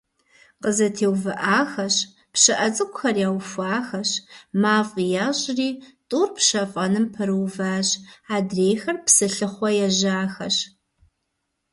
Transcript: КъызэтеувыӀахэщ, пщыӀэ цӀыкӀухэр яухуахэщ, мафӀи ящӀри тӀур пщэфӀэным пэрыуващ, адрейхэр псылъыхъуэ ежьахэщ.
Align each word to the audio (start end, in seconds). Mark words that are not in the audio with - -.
КъызэтеувыӀахэщ, 0.61 1.95
пщыӀэ 2.33 2.67
цӀыкӀухэр 2.75 3.15
яухуахэщ, 3.27 4.11
мафӀи 4.61 5.05
ящӀри 5.25 5.69
тӀур 6.09 6.29
пщэфӀэным 6.35 7.05
пэрыуващ, 7.13 7.87
адрейхэр 8.35 8.97
псылъыхъуэ 9.05 9.69
ежьахэщ. 9.85 10.57